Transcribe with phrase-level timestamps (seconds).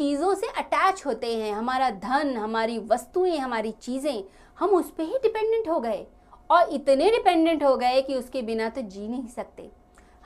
[0.00, 4.24] चीज़ों से अटैच होते हैं। हमारा धन, हमारी वस्तुएँ, हमारी चीज़ें,
[4.58, 6.06] हम उस पर ही डिपेंडेंट हो गए
[6.50, 9.70] और इतने डिपेंडेंट हो गए कि उसके बिना तो जी नहीं सकते।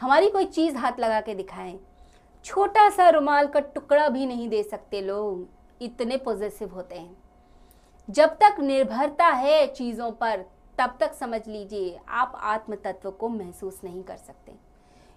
[0.00, 1.80] हमारी कोई चीज़ हाथ लगा के दिखाएँ।
[2.44, 5.48] छोटा सा रुमाल का टुकड़ा भी नहीं दे सकते लोग।
[5.82, 7.16] इतने पॉजिटिव होते हैं।
[8.10, 10.44] जब तक निर्भरता है चीज़ों पर,
[10.78, 14.52] तब तक समझ लीजिए, आप आत्म तत्व को महसूस नहीं कर सकते।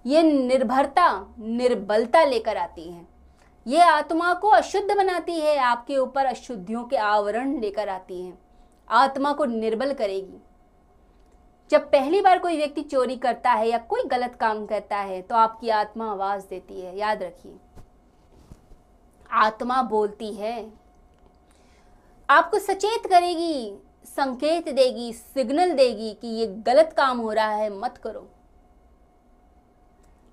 [0.06, 3.17] ये निर्भरता, निर्बलता लेकर आती है।
[3.68, 8.34] ये आत्मा को अशुद्ध बनाती है, आपके ऊपर अशुद्धियों के आवरण लेकर आती है।
[8.88, 10.38] आत्मा को निर्बल करेगी।
[11.72, 15.36] जब पहली बार कोई व्यक्ति चोरी करता है या कोई गलत काम करता है तो
[15.36, 17.56] आपकी आत्मा आवाज़ देती है। याद रखिए,
[19.30, 20.72] आत्मा बोलती है,
[22.30, 27.98] आपको सचेत करेगी, संकेत देगी, सिग्नल देगी कि ये गलत काम हो रहा है, मत
[27.98, 28.28] करो।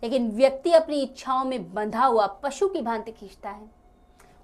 [0.05, 3.71] लेकिन व्यक्ति अपनी इच्छाओं में बंधा हुआ पशु की भांति खींचता है।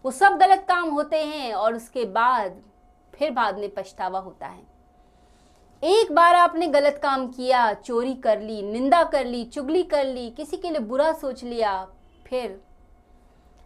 [0.05, 2.61] वो सब गलत काम होते हैं और उसके बाद
[3.15, 4.63] फिर बाद में पछतावा होता है।
[5.83, 10.29] एक बार आपने गलत काम किया, चोरी कर ली, निंदा कर ली, चुगली कर ली,
[10.31, 11.85] किसी के लिए बुरा सोच लिया,
[12.27, 12.61] फिर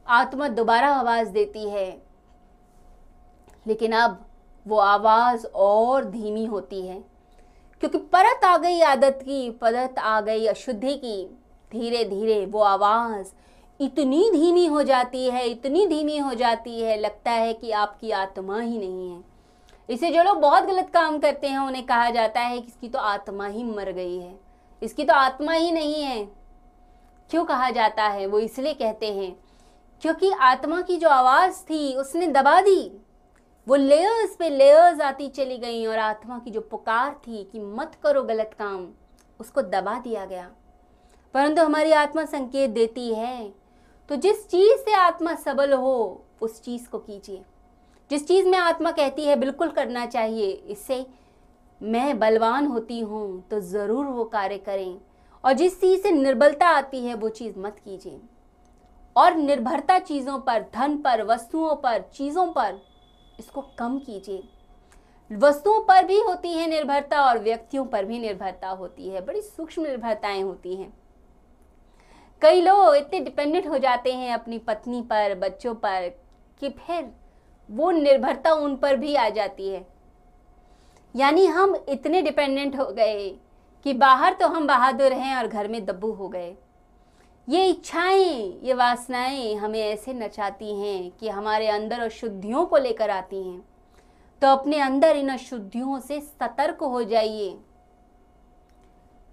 [0.07, 2.03] आत्मा दोबारा आवाज़ देती है।
[3.67, 4.25] लेकिन अब
[4.67, 7.01] वो आवाज़ और धीमी होती है,
[7.81, 11.39] क्योंकि परत आ गई आदत की, परत आ गई अशुद्धि की।
[11.75, 13.33] धीरे धीरे वो आवाज़
[13.81, 18.61] इतनी धीमी हो जाती है, इतनी धीमी हो जाती है, लगता है कि आपकी आत्मा
[18.61, 19.23] ही नहीं है।
[19.91, 22.99] इसे जो लोग बहुत गलत काम करते हैं, उन्हें कहा जाता है कि इसकी तो
[22.99, 24.35] आत्मा ही मर गई है।
[24.83, 26.25] इसकी तो आत्मा ही नहीं है।
[27.31, 28.27] क्यों कहा जाता है?
[28.27, 29.37] वो इसलिए कहते हैं
[30.03, 33.01] क्योंकि आत्मा की जो आवाज़ थी, उसने दबा दी।
[33.67, 37.93] वो लेयर्स पे लेयर्स आती चली गई और आत्मा की जो पुकार थी कि मत
[38.03, 38.89] करो गलत काम,
[39.41, 40.51] उसको दबा दिया गया।
[41.35, 43.53] परंतु हमारी आत्मा संकेत देती है।
[44.09, 47.43] तो जिस चीज़ से आत्मा सबल हो, उस चीज़ को कीजिए।
[48.11, 51.07] जिस चीज़ में आत्मा कहती है, बिल्कुल करना चाहिए इससे
[51.81, 55.01] मैं बलवान होती हूँ तो ज़रूर वो कार्य करें।
[55.45, 58.21] और जिस चीज़ से निर्बलता आती है, वो चीज़ मत कीजिए।
[59.17, 62.81] और निर्भरता चीज़ों पर, धन पर, वस्तुओं पर, चीज़ों पर,
[63.41, 64.43] इसको कम कीजिए।
[65.31, 69.83] वस्तुओं पर भी होती है निर्भरता और व्यक्तियों पर भी निर्भरता होती है। बड़ी सूक्ष्म
[69.83, 70.93] निर्भरताएँ होती हैं।
[72.45, 76.09] कई लोग इतने डिपेंडेंट हो जाते हैं अपनी पत्नी पर, बच्चों पर,
[76.61, 77.11] कि फिर
[77.71, 79.87] वो निर्भरता उन पर भी आ जाती है।
[81.17, 83.29] यानी हम इतने डिपेंडेंट हो गए
[83.87, 86.55] कि बाहर तो हम बहादुर हैं और घर में दब्बू हो गए।
[87.49, 93.43] ये इच्छाएँ, ये वासनाएँ हमें ऐसे नचाती हैं कि हमारे अंदर अशुद्धियों को लेकर आती
[93.43, 93.65] हैं।
[94.43, 97.59] तो अपने अंदर इन अशुद्धियों से सतर्क हो जाइए।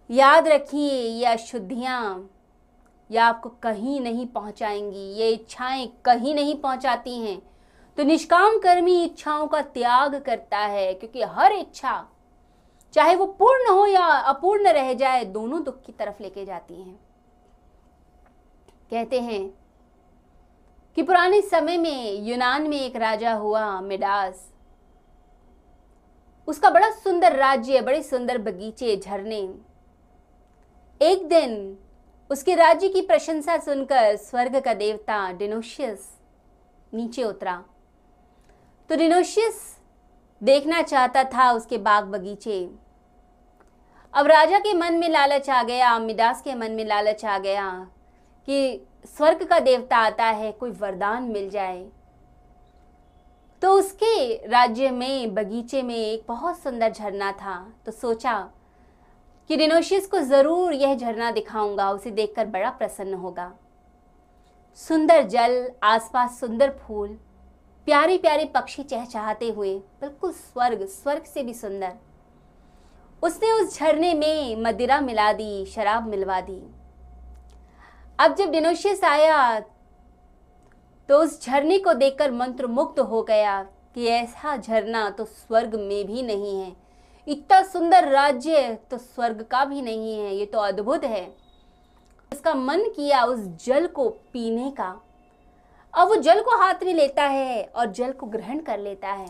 [0.09, 2.29] याद रखिए ये अशुद्धियाँ
[3.11, 7.41] या आपको कहीं नहीं पहुंचाएँगी, ये इच्छाएँ कहीं नहीं पहुंचाती हैं।
[7.97, 12.07] तो निष्काम कर्मी इच्छाओं का त्याग करता है, क्योंकि हर इच्छा,
[12.93, 16.99] चाहे वो पूर्ण हो या अपूर्ण रह जाए, दोनों दुख की तरफ़ लेके जाती हैं।
[18.91, 19.53] कहते हैं
[20.95, 24.51] कि पुराने समय में यूनान में एक राजा हुआ, मिडास।
[26.47, 29.39] उसका बड़ा सुंदर राज्य, बड़े सुंदर बगीचे, झरने।
[31.01, 31.77] एक दिन
[32.31, 36.07] उसके राज्य की प्रशंसा सुनकर स्वर्ग का देवता डिनोशियस
[36.93, 37.63] नीचे उतरा।
[38.89, 39.59] तो डिनोशियस
[40.41, 42.69] देखना चाहता था उसके बाग बगीचे।
[44.13, 47.69] अब राजा के मन में लालच आ गया मिडास के मन में लालच आ गया
[48.47, 48.87] कि
[49.17, 51.85] स्वर्ग का देवता आता है, कोई वरदान मिल जाए।
[53.61, 58.49] तो उसके राज्य में, बगीचे में एक बहुत सुंदर झरना था। तो सोचा
[59.51, 63.51] कि रिनोशियस को ज़रूर यह झरना दिखाऊँगा, उसे देखकर बड़ा प्रसन्न होगा।
[64.79, 67.07] सुंदर जल, आसपास सुंदर फूल
[67.87, 71.93] प्यारे प्यारे पक्षी चहचहाते हुए, बिल्कुल स्वर्ग स्वर्ग से भी सुंदर।
[73.23, 76.61] उसने उस झरने में मदिरा मिला दी, शराब मिलवा दी।
[78.19, 79.59] अब जब डिनोशियस आया
[81.09, 83.61] तो उस झरने को देखकर मंत्र मुक्त हो गया
[83.95, 86.75] कि ऐसा झरना तो स्वर्ग में भी नहीं है।
[87.27, 91.25] इतना सुंदर राज्य तो स्वर्ग का भी नहीं है, ये तो अद्भुत है।
[92.31, 94.89] उसका मन किया उस जल को पीने का।
[95.93, 99.27] अब वो जल को हाथ में लेता है और जल को ग्रहण कर लेता है।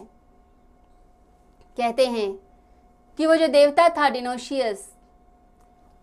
[1.78, 2.32] कहते हैं
[3.20, 4.90] कि वो जो देवता था डिनोशियस,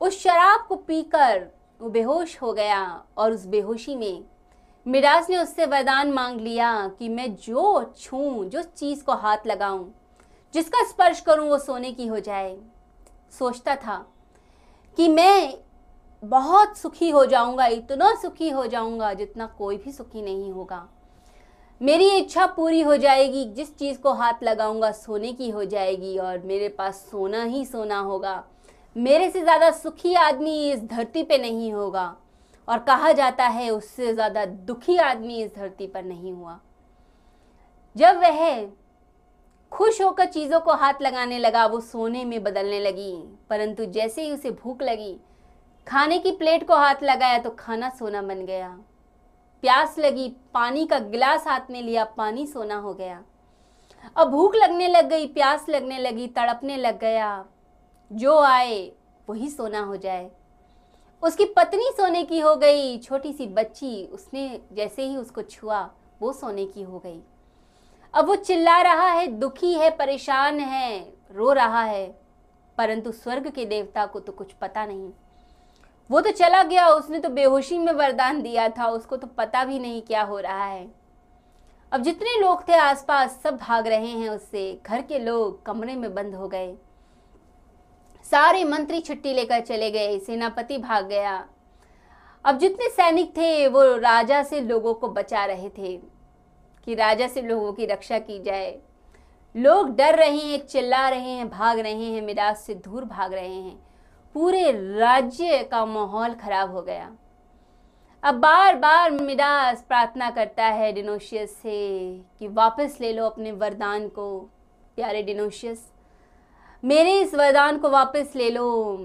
[0.00, 1.46] उस शराब को पीकर
[1.80, 2.82] वो बेहोश हो गया
[3.18, 4.24] और उस बेहोशी में
[4.86, 9.92] मिराज ने उससे वरदान मांग लिया कि मैं जो छूं, जो चीज़ को हाथ लगाऊँ
[10.54, 12.56] जिसका स्पर्श करूँ वो सोने की हो जाए।
[13.32, 14.04] सोचता था
[14.98, 15.54] कि मैं
[16.22, 20.86] बहुत सुखी हो जाऊँगा, इतना सुखी हो जाऊँगा जितना कोई भी सुखी नहीं होगा।
[21.80, 26.38] मेरी इच्छा पूरी हो जाएगी, जिस चीज़ को हाथ लगाऊँगा सोने की हो जाएगी और
[26.38, 28.42] मेरे पास सोना ही सोना होगा।
[28.96, 32.14] मेरे से ज़्यादा सुखी आदमी इस धरती पे नहीं होगा
[32.68, 36.58] और कहा जाता है उससे ज़्यादा दुखी आदमी इस धरती पर नहीं हुआ।
[37.96, 38.68] जब वह
[39.70, 44.32] खुश होकर चीज़ों को हाथ लगाने लगा, वो सोने में बदलने लगी। परंतु जैसे ही
[44.32, 45.20] उसे भूख लगी,
[45.88, 48.78] खाने की प्लेट को हाथ लगाया तो खाना सोना बन गया।
[49.62, 53.22] प्यास लगी, पानी का गिलास हाथ में लिया, पानी सोना हो गया।
[54.16, 57.46] अब भूख लगने लग गई, प्यास लगने लगी, तड़पने लग गया।
[58.12, 58.92] जो आए,
[59.28, 60.30] वही सोना हो जाए।
[61.22, 66.32] उसकी पत्नी सोने की हो गई, छोटी सी बच्ची, उसने जैसे ही उसको छुआ, वो
[66.32, 67.20] सोने की हो गई।
[68.14, 72.06] अब वो चिल्ला रहा है, दुखी है, परेशान है, रो रहा है,
[72.78, 75.10] परंतु स्वर्ग के देवता को तो कुछ पता नहीं।
[76.10, 79.78] वो तो चला गया, उसने तो बेहोशी में वरदान दिया था, उसको तो पता भी
[79.78, 80.90] नहीं क्या हो रहा है।
[81.92, 86.14] अब जितने लोग थे आसपास, सब भाग रहे हैं उससे, घर के लोग कमरे में
[86.14, 86.74] बंद हो गए।
[88.24, 91.48] सारे मंत्री छुट्टी लेकर चले गए, सेनापति भाग गया।
[92.44, 96.17] अब जितने सैनिक थे, वो राजा से लोगों को बचा रहे थे।
[96.88, 98.78] कि राजा से लोगों की रक्षा की जाए।
[99.56, 103.54] लोग डर रहे हैं, चिल्ला रहे हैं, भाग रहे हैं, मिराज से दूर भाग रहे
[103.54, 103.86] हैं।
[104.34, 107.12] पूरे राज्य का माहौल खराब हो गया।
[108.22, 114.08] अब बार बार मिडास प्रार्थना करता है डिनोशियस से कि वापस ले लो अपने वरदान
[114.08, 114.40] को,
[114.96, 115.92] प्यारे डिनोशियस।
[116.84, 118.96] मेरे इस वरदान को वापस ले लो।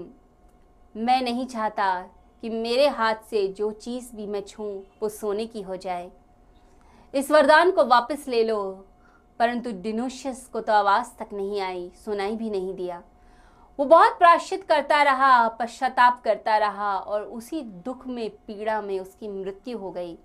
[0.96, 2.02] मैं नहीं चाहता
[2.40, 6.10] कि मेरे हाथ से जो चीज़ भी मैं छूँ, वो सोने की हो जाए।
[7.14, 8.86] इस वरदान को वापस ले लो।
[9.38, 13.02] परंतु डिनोशियस को तो आवाज़ तक नहीं आई, सुनाई भी नहीं दिया।
[13.78, 19.28] वो बहुत प्राश्चित करता रहा, पश्चाताप करता रहा और उसी दुख में, पीड़ा में उसकी
[19.28, 20.18] मृत्यु हो गई।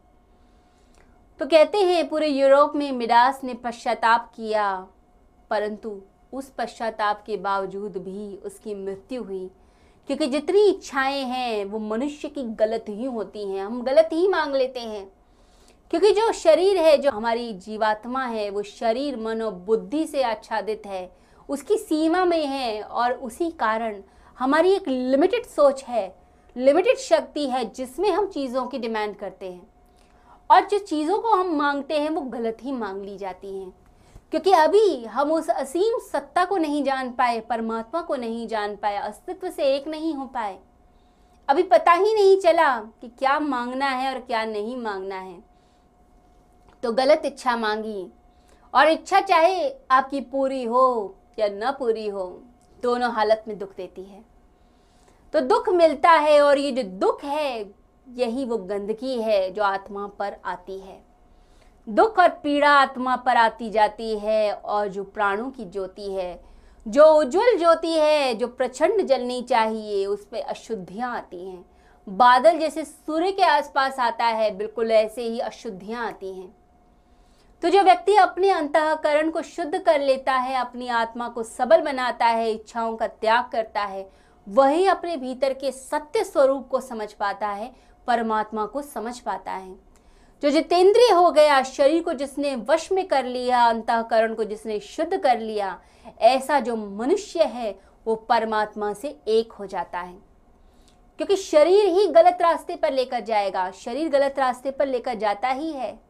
[1.39, 4.87] तो कहते हैं, पूरे यूरोप में मिडास ने पश्चाताप किया,
[5.49, 6.01] परंतु
[6.33, 9.51] उस पश्चाताप के बावजूद भी उसकी मृत्यु हुई।
[10.07, 14.55] क्योंकि जितनी इच्छाएँ हैं, वो मनुष्य की गलत ही होती हैं। हम गलत ही मांग
[14.55, 15.18] लेते हैं।
[15.89, 20.83] क्योंकि जो शरीर है, जो हमारी जीवात्मा है, वो शरीर मन और बुद्धि से आच्छादित
[20.85, 21.15] है।
[21.49, 24.01] उसकी सीमा में है और उसी कारण
[24.39, 26.19] हमारी एक लिमिटेड सोच है
[26.57, 29.69] लिमिटेड शक्ति है, जिसमें हम चीज़ों की डिमांड करते हैं।
[30.51, 33.73] और जो चीज़ों को हम मांगते हैं, वो गलत ही मांग ली जाती हैं।
[34.31, 38.95] क्योंकि अभी हम उस असीम सत्ता को नहीं जान पाए, परमात्मा को नहीं जान पाए,
[38.95, 40.59] अस्तित्व से एक नहीं हो पाए।
[41.47, 45.48] अभी पता ही नहीं चला कि क्या मांगना है और क्या नहीं मांगना है।
[46.83, 48.11] तो गलत इच्छा मांगी।
[48.73, 52.43] और इच्छा चाहे आपकी पूरी हो या न पूरी हो,
[52.83, 54.25] दोनों हालत में दुख देती है।
[55.33, 57.71] तो दुख मिलता है और ये जो दुख है,
[58.09, 61.03] यही वो गंदगी है जो आत्मा पर आती है।
[61.89, 66.43] दुख और पीड़ा आत्मा पर आती जाती है और जो प्राणों की ज्योति है,
[66.87, 71.65] जो उज्जवल ज्योति है, जो प्रचंड जलनी चाहिए, उस पर अशुद्धियाँ आती हैं।
[72.09, 76.58] बादल जैसे सूर्य के आसपास आता है, बिल्कुल ऐसे ही अशुद्धियाँ आती हैं।
[77.61, 82.25] तो जो व्यक्ति अपने अंतकरण को शुद्ध कर लेता है, अपनी आत्मा को सबल बनाता
[82.25, 84.09] है, इच्छाओं का त्याग करता है,
[84.47, 87.75] वही अपने भीतर के सत्य स्वरूप को समझ पाता है,
[88.07, 89.75] परमात्मा को समझ पाता है।
[90.41, 95.17] जो जितेंद्रिय हो गया, शरीर को जिसने वश में कर लिया, अंतकरण को जिसने शुद्ध
[95.17, 95.81] कर लिया,
[96.19, 100.15] ऐसा जो मनुष्य है, वो परमात्मा से एक हो जाता है।
[101.17, 105.71] क्योंकि शरीर ही गलत रास्ते पर लेकर जाएगा, शरीर गलत रास्ते पर लेकर जाता ही
[105.71, 106.08] है।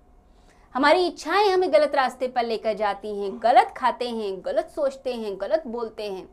[0.75, 5.35] हमारी इच्छाएँ हमें गलत रास्ते पर लेकर जाती हैं, गलत खाते हैं, गलत सोचते हैं,
[5.41, 6.27] गलत बोलते हैं,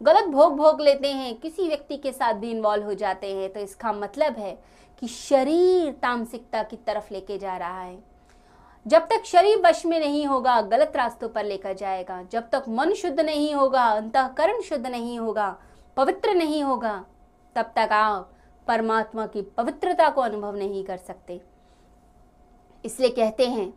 [0.00, 3.60] गलत भोग भोग लेते हैं, किसी व्यक्ति के साथ भी इन्वॉल्व हो जाते हैं तो
[3.60, 4.58] इसका मतलब है
[5.02, 7.98] कि शरीर तामसिकता की तरफ़ लेके जा रहा है।
[8.86, 12.92] जब तक शरीर वश में नहीं होगा, गलत रास्तों पर लेकर जाएगा। जब तक मन
[12.94, 15.56] शुद्ध नहीं होगा, अंतकरण शुद्ध नहीं होगा,
[15.96, 17.04] पवित्र नहीं होगा,
[17.56, 18.32] तब तक आप
[18.66, 21.40] परमात्मा की पवित्रता को अनुभव नहीं कर सकते।
[22.86, 23.72] इसलिए कहते हैं,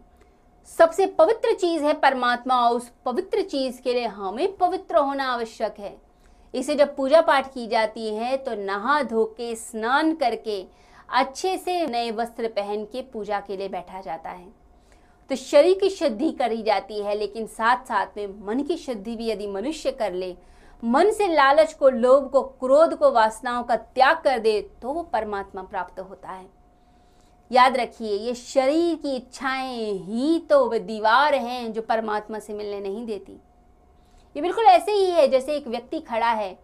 [0.70, 5.80] सबसे पवित्र चीज़ है परमात्मा और उस पवित्र चीज़ के लिए हमें पवित्र होना आवश्यक
[5.80, 5.96] है।
[6.54, 10.66] इसे जब पूजा पाठ की जाती है तो नहा धो के, स्नान करके,
[11.10, 14.48] अच्छे से नए वस्त्र पहन के पूजा के लिए बैठा जाता है।
[15.30, 19.30] तो शरीर की शुद्धि करी जाती है, लेकिन साथ साथ में मन की शुद्धि भी
[19.30, 20.36] यदि मनुष्य कर ले,
[20.84, 25.04] मन से लालच को, लोभ को, क्रोध को, वासनाओं का त्याग कर दे तो वो
[25.04, 26.59] परमात्मा प्राप्त होता है।
[27.52, 32.80] याद रखिए, ये शरीर की इच्छाएँ ही तो वे दीवार हैं जो परमात्मा से मिलने
[32.80, 33.40] नहीं देती।
[34.36, 36.58] ये बिल्कुल ऐसे ही है जैसे एक व्यक्ति खड़ा है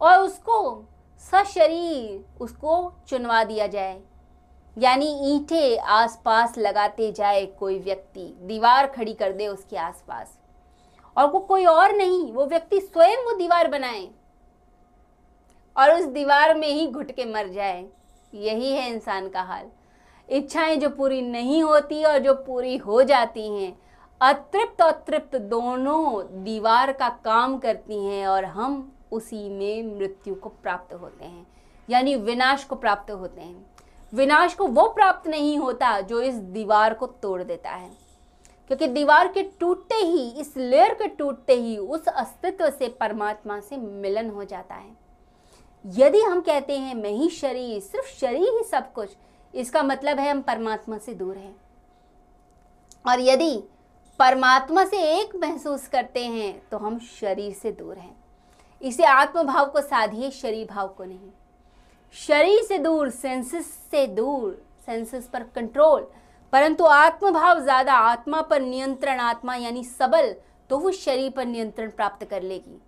[0.00, 0.84] और उसको
[1.22, 4.00] सशरीर उसको चुनवा दिया जाए।
[4.76, 10.38] यानी ईंटें आसपास लगाते जाए कोई व्यक्ति, दीवार खड़ी कर दे उसके आसपास।
[11.16, 14.08] और वो कोई और नहीं, वो व्यक्ति स्वयं वो दीवार बनाए
[15.76, 17.86] और उस दीवार में ही घुट के मर जाए।
[18.32, 19.70] यही है इंसान का हाल।
[20.28, 23.76] इच्छाएँ जो पूरी नहीं होती और जो पूरी हो जाती हैं,
[24.20, 30.48] अतृप्त और तृप्त दोनों दीवार का काम करती हैं और हम उसी में मृत्यु को
[30.48, 31.46] प्राप्त होते हैं,
[31.88, 33.66] यानी विनाश को प्राप्त होते हैं।
[34.12, 37.90] विनाश को वो प्राप्त नहीं होता जो इस दीवार को तोड़ देता है,
[38.70, 43.76] क्योंकि दीवार के टूटते ही, इस लेयर के टूटते ही उस अस्तित्व से परमात्मा से
[43.76, 44.96] मिलन हो जाता है।
[45.84, 49.16] यदि हम कहते हैं मैं ही शरीर, सिर्फ़ शरीर ही सब कुछ
[49.54, 51.54] इसका मतलब है हम परमात्मा से दूर हैं।
[53.04, 53.56] और यदि
[54.20, 58.16] परमात्मा से एक महसूस करते हैं तो हम शरीर से दूर हैं।
[58.82, 61.30] इसे आत्मभाव को साधिए, शरीर भाव को नहीं।
[62.14, 66.06] शरीर से दूर सेंसेस से दूर सेंसेस पर कंट्रोल
[66.52, 70.34] परंतु आत्मभाव ज़्यादा, आत्मा पर नियंत्रण, आत्मा यानी सबल
[70.70, 72.80] तो वो शरीर पर नियंत्रण प्राप्त कर लेगी।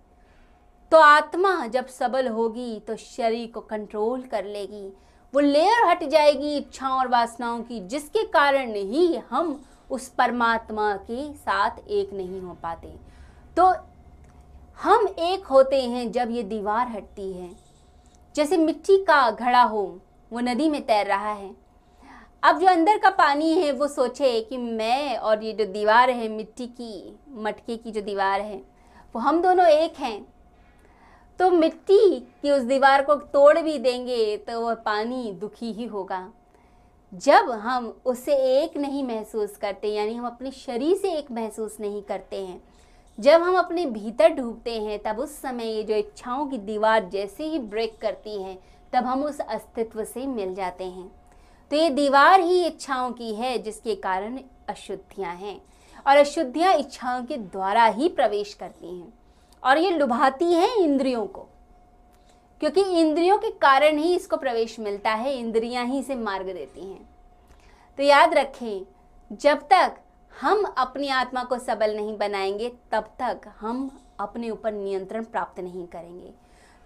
[0.91, 4.91] तो आत्मा जब सबल होगी तो शरीर को कंट्रोल कर लेगी।
[5.33, 11.33] वो लेयर हट जाएगी इच्छाओं और वासनाओं की, जिसके कारण ही हम उस परमात्मा के
[11.33, 12.93] साथ एक नहीं हो पाते।
[13.57, 13.75] तो
[14.83, 17.49] हम एक होते हैं जब ये दीवार हटती है।
[18.35, 19.99] जैसे मिट्टी का घड़ा हो,
[20.33, 21.55] वो नदी में तैर रहा है।
[22.43, 26.27] अब जो अंदर का पानी है, वो सोचे कि मैं और ये जो दीवार है,
[26.27, 28.57] मिट्टी की, मटके की जो दीवार है,
[29.15, 30.36] वो हम दोनों एक हैं।
[31.39, 36.27] तो मिट्टी की उस दीवार को तोड़ भी देंगे तो वह पानी दुखी ही होगा।
[37.13, 42.01] जब हम उसे एक नहीं महसूस करते, यानी हम अपने शरीर से एक महसूस नहीं
[42.01, 42.61] करते हैं,
[43.17, 47.43] जब हम अपने भीतर डूबते हैं, तब उस समय ये जो इच्छाओं की दीवार जैसे
[47.43, 48.57] ही ब्रेक करती है,
[48.93, 51.07] तब हम उस अस्तित्व से मिल जाते हैं।
[51.71, 54.39] तो ये दीवार ही इच्छाओं की है, जिसके कारण
[54.69, 55.59] अशुद्धियाँ हैं,
[56.05, 59.13] और अशुद्धियाँ इच्छाओं के द्वारा ही प्रवेश करती हैं।
[59.67, 61.41] और ये लुभाती है इंद्रियों को।
[62.59, 67.09] क्योंकि इंद्रियों के कारण ही इसको प्रवेश मिलता है, इंद्रियाँ ही इसे मार्ग देती हैं।
[67.97, 68.85] तो याद रखें,
[69.31, 69.97] जब तक
[70.41, 75.87] हम अपनी आत्मा को सबल नहीं बनाएँगे, तब तक हम अपने ऊपर नियंत्रण प्राप्त नहीं
[75.87, 76.33] करेंगे।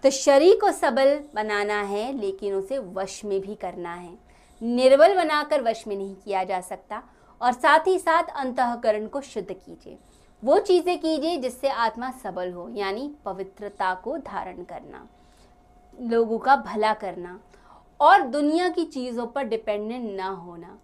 [0.02, 4.18] तो शरीर को सबल बनाना है, लेकिन उसे वश में भी करना है।
[4.62, 7.02] निर्बल बनाकर वश में नहीं किया जा सकता,
[7.42, 9.98] और साथ ही साथ अंतकरण को शुद्ध कीजिए।
[10.42, 15.06] वो चीज़ें कीजिए जिससे आत्मा सबल हो, यानी पवित्रता को धारण करना,
[16.00, 17.38] लोगों का भला करना,
[18.00, 20.78] और दुनिया की चीज़ों पर डिपेंडेंट ना होना।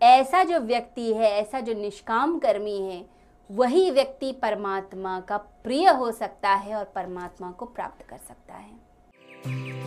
[0.00, 3.04] ऐसा जो व्यक्ति है, ऐसा जो निष्काम कर्मी है,
[3.50, 9.81] वही व्यक्ति परमात्मा का प्रिय हो सकता है और परमात्मा को प्राप्त कर सकता है।